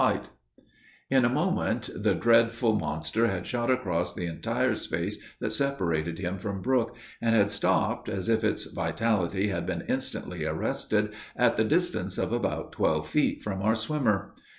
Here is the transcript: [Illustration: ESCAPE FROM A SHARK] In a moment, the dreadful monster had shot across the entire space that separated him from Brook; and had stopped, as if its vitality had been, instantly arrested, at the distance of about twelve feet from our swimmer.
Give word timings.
[Illustration: 0.01 0.31
ESCAPE 0.31 0.51
FROM 0.55 0.67
A 0.67 0.71
SHARK] 0.71 1.11
In 1.11 1.25
a 1.25 1.29
moment, 1.35 1.89
the 1.95 2.15
dreadful 2.15 2.73
monster 2.75 3.27
had 3.27 3.45
shot 3.45 3.69
across 3.69 4.15
the 4.15 4.25
entire 4.25 4.73
space 4.73 5.17
that 5.39 5.53
separated 5.53 6.17
him 6.17 6.39
from 6.39 6.59
Brook; 6.63 6.95
and 7.21 7.35
had 7.35 7.51
stopped, 7.51 8.09
as 8.09 8.27
if 8.27 8.43
its 8.43 8.65
vitality 8.65 9.49
had 9.49 9.67
been, 9.67 9.83
instantly 9.87 10.43
arrested, 10.43 11.13
at 11.35 11.55
the 11.55 11.63
distance 11.63 12.17
of 12.17 12.31
about 12.31 12.71
twelve 12.71 13.07
feet 13.07 13.43
from 13.43 13.61
our 13.61 13.75
swimmer. 13.75 14.33